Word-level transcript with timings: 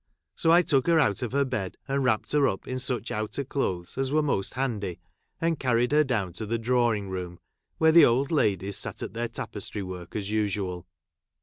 So, 0.35 0.51
I 0.51 0.63
took 0.63 0.87
her 0.87 0.99
out 0.99 1.21
of 1.21 1.31
her 1.31 1.45
bed 1.45 1.77
and 1.87 2.03
wrapped 2.03 2.31
her 2.31 2.47
up 2.47 2.67
in 2.67 2.77
sucb 2.77 3.11
outer 3.11 3.43
clothes 3.43 3.99
as 3.99 4.11
were 4.11 4.23
most 4.23 4.55
handy, 4.55 4.99
and 5.39 5.59
carried 5.59 5.91
her 5.91 6.03
down 6.03 6.33
to 6.33 6.47
the 6.47 6.57
di 6.57 6.71
awing 6.71 7.07
room, 7.09 7.37
where 7.77 7.91
the 7.91 8.05
old 8.05 8.31
ladies 8.31 8.77
sat 8.77 9.03
at 9.03 9.13
their 9.13 9.27
tapestry 9.27 9.83
work 9.83 10.15
as 10.15 10.31
usual. 10.31 10.87